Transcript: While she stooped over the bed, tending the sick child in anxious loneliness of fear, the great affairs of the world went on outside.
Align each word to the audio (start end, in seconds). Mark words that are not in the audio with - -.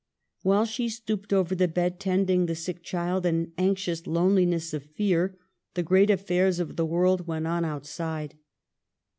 While 0.41 0.65
she 0.65 0.89
stooped 0.89 1.31
over 1.31 1.53
the 1.53 1.67
bed, 1.67 1.99
tending 1.99 2.47
the 2.47 2.55
sick 2.55 2.81
child 2.81 3.23
in 3.23 3.51
anxious 3.59 4.07
loneliness 4.07 4.73
of 4.73 4.81
fear, 4.83 5.37
the 5.75 5.83
great 5.83 6.09
affairs 6.09 6.59
of 6.59 6.75
the 6.75 6.87
world 6.87 7.27
went 7.27 7.45
on 7.45 7.63
outside. 7.63 8.33